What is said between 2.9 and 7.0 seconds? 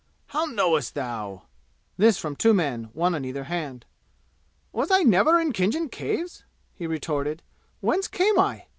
one on either hand. "Was I never in Khinjan Caves?" he